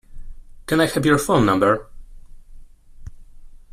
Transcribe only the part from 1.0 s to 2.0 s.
your phone number?